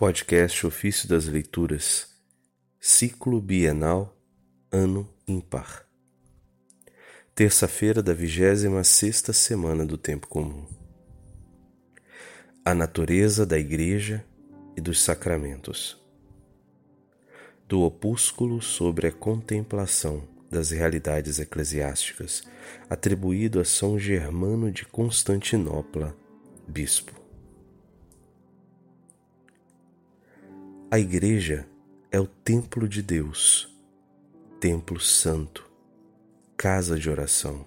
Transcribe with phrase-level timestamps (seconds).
[0.00, 2.08] Podcast Ofício das Leituras,
[2.80, 4.16] Ciclo Bienal,
[4.72, 5.86] Ano Ímpar.
[7.34, 10.64] Terça-feira da vigésima sexta semana do Tempo Comum.
[12.64, 14.24] A natureza da Igreja
[14.74, 16.02] e dos Sacramentos.
[17.68, 22.42] Do opúsculo sobre a contemplação das realidades eclesiásticas,
[22.88, 26.16] atribuído a São Germano de Constantinopla,
[26.66, 27.19] bispo.
[30.92, 31.68] A Igreja
[32.10, 33.72] é o templo de Deus,
[34.58, 35.70] templo santo,
[36.56, 37.64] casa de oração,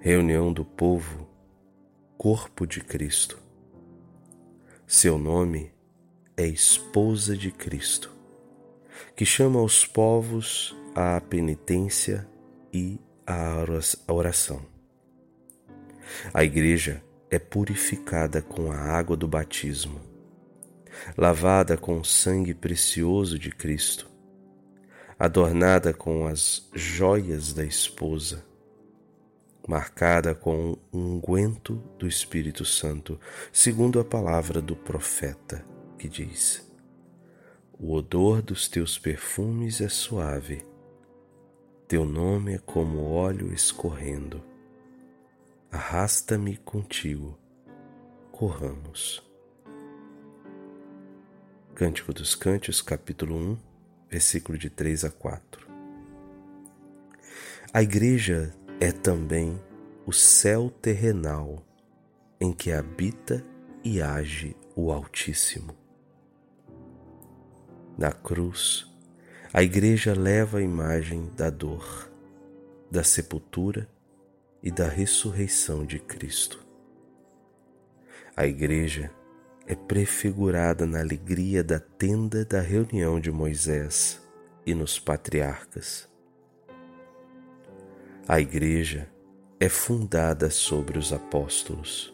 [0.00, 1.28] reunião do povo,
[2.18, 3.38] corpo de Cristo.
[4.88, 5.72] Seu nome
[6.36, 8.10] é Esposa de Cristo,
[9.14, 12.28] que chama os povos à penitência
[12.72, 13.64] e à
[14.12, 14.66] oração.
[16.34, 20.09] A Igreja é purificada com a água do batismo
[21.16, 24.08] lavada com o sangue precioso de Cristo,
[25.18, 28.44] adornada com as joias da esposa,
[29.68, 33.20] marcada com o unguento do Espírito Santo,
[33.52, 35.64] segundo a palavra do profeta,
[35.98, 36.68] que diz:
[37.78, 40.62] O odor dos teus perfumes é suave,
[41.86, 44.42] teu nome é como óleo escorrendo.
[45.70, 47.38] Arrasta-me contigo,
[48.32, 49.29] corramos.
[51.80, 53.58] Cântico dos Cânticos, capítulo 1,
[54.10, 55.66] versículo de 3 a 4.
[57.72, 59.58] A igreja é também
[60.04, 61.64] o céu terrenal
[62.38, 63.42] em que habita
[63.82, 65.74] e age o Altíssimo.
[67.96, 68.86] Na cruz,
[69.50, 72.12] a igreja leva a imagem da dor,
[72.90, 73.88] da sepultura
[74.62, 76.62] e da ressurreição de Cristo.
[78.36, 79.10] A igreja
[79.70, 84.20] é prefigurada na alegria da tenda da reunião de Moisés
[84.66, 86.08] e nos patriarcas.
[88.26, 89.08] A Igreja
[89.60, 92.12] é fundada sobre os apóstolos.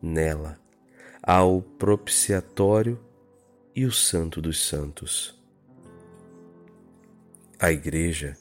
[0.00, 0.56] Nela
[1.20, 2.96] há o propiciatório
[3.74, 5.36] e o Santo dos Santos.
[7.58, 8.38] A Igreja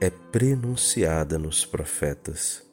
[0.00, 2.64] é prenunciada nos profetas,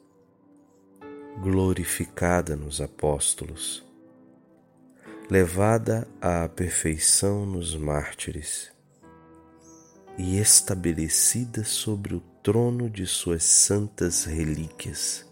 [1.42, 3.84] glorificada nos apóstolos
[5.28, 8.70] levada à perfeição nos mártires
[10.16, 15.26] e estabelecida sobre o trono de suas santas relíquias.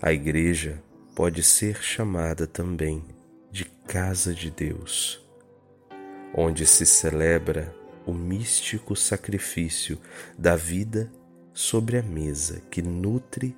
[0.00, 0.80] A Igreja
[1.14, 3.04] pode ser chamada também
[3.50, 5.20] de Casa de Deus,
[6.32, 7.74] onde se celebra
[8.06, 9.98] o místico sacrifício
[10.38, 11.12] da vida
[11.52, 13.56] sobre a mesa que nutre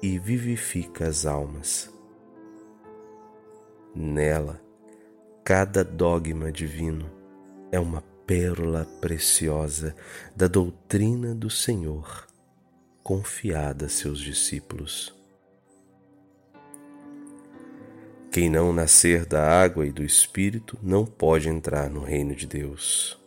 [0.00, 1.92] e vivifica as almas.
[3.94, 4.60] Nela,
[5.44, 7.10] cada dogma divino
[7.70, 9.94] é uma pérola preciosa
[10.34, 12.26] da doutrina do Senhor,
[13.02, 15.14] confiada a seus discípulos.
[18.30, 23.20] Quem não nascer da água e do Espírito não pode entrar no reino de Deus.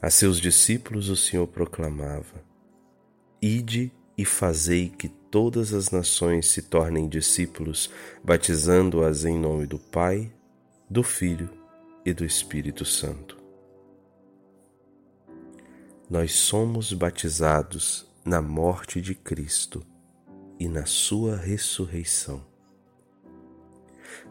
[0.00, 2.42] A seus discípulos o Senhor proclamava:
[3.42, 7.90] Ide e fazei que todas as nações se tornem discípulos,
[8.22, 10.30] batizando-as em nome do Pai,
[10.90, 11.48] do Filho
[12.04, 13.38] e do Espírito Santo.
[16.10, 19.82] Nós somos batizados na morte de Cristo
[20.58, 22.44] e na Sua ressurreição.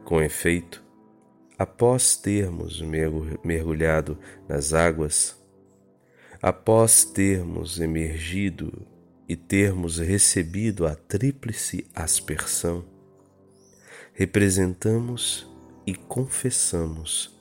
[0.05, 0.83] Com efeito,
[1.57, 2.79] após termos
[3.43, 5.35] mergulhado nas águas,
[6.39, 8.85] após termos emergido
[9.29, 12.83] e termos recebido a tríplice aspersão,
[14.11, 15.47] representamos
[15.85, 17.39] e confessamos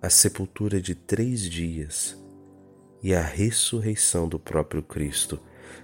[0.00, 2.18] a sepultura de três dias
[3.02, 5.38] e a ressurreição do próprio Cristo,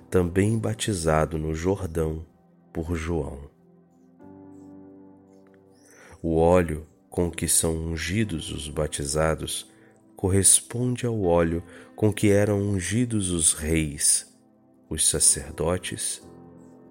[0.09, 2.25] também batizado no Jordão
[2.73, 3.51] por João.
[6.23, 9.71] O óleo com que são ungidos os batizados
[10.17, 11.63] corresponde ao óleo
[11.95, 14.32] com que eram ungidos os reis
[14.93, 16.23] os sacerdotes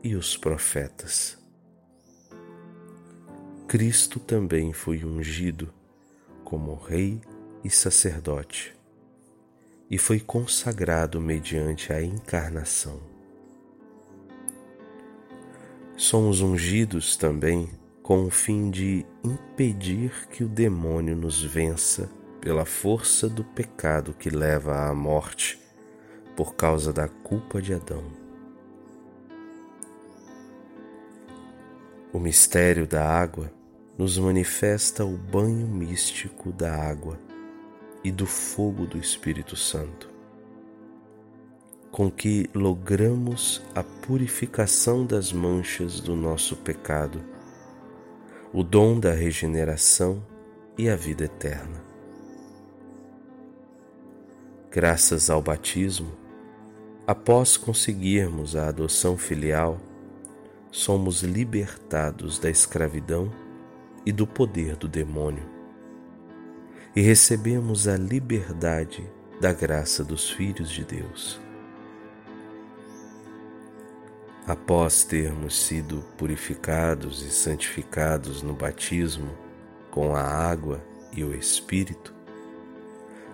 [0.04, 1.38] e os profetas.
[3.68, 5.72] Cristo também foi ungido
[6.44, 7.22] como Rei
[7.64, 8.76] e sacerdote
[9.88, 13.00] e foi consagrado mediante a encarnação.
[15.96, 17.70] Somos ungidos também
[18.02, 22.10] com o fim de impedir que o demônio nos vença
[22.42, 25.61] pela força do pecado que leva à morte
[26.36, 28.04] por causa da culpa de Adão.
[32.14, 33.52] O mistério da água
[33.98, 37.20] nos manifesta o banho místico da água
[38.04, 40.10] e do fogo do Espírito Santo,
[41.92, 47.24] com que logramos a purificação das manchas do nosso pecado,
[48.52, 50.26] o dom da regeneração
[50.78, 51.82] e a vida eterna.
[54.70, 56.12] Graças ao batismo,
[57.12, 59.78] após conseguirmos a adoção filial,
[60.72, 63.30] somos libertados da escravidão
[64.06, 65.44] e do poder do demônio,
[66.96, 69.06] e recebemos a liberdade
[69.42, 71.38] da graça dos filhos de Deus.
[74.48, 79.36] Após termos sido purificados e santificados no batismo
[79.90, 80.82] com a água
[81.12, 82.14] e o Espírito,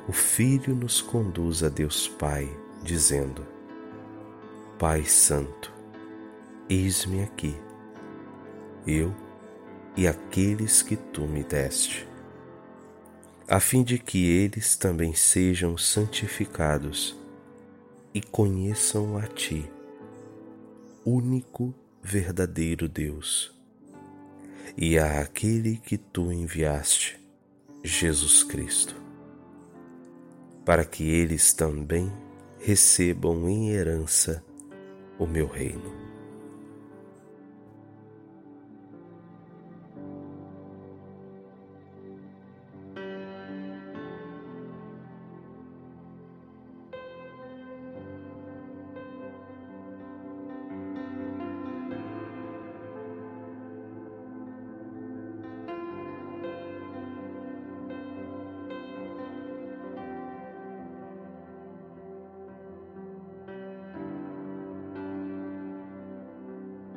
[0.07, 2.50] o Filho nos conduz a Deus Pai,
[2.81, 3.56] dizendo:
[4.79, 5.74] Pai Santo,
[6.69, 7.56] eis-me aqui,
[8.85, 9.12] eu
[9.95, 12.07] e aqueles que tu me deste,
[13.47, 17.18] a fim de que eles também sejam santificados
[18.13, 19.68] e conheçam a Ti,
[21.03, 23.51] único verdadeiro Deus,
[24.77, 27.19] e a aquele que tu enviaste,
[27.83, 28.95] Jesus Cristo,
[30.63, 32.12] para que eles também
[32.59, 34.45] recebam em herança
[35.19, 35.93] o meu reino.